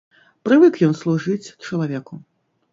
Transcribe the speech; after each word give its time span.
Прывык 0.49 0.79
ён 0.87 0.97
служыць 1.01 1.53
чалавеку. 1.65 2.13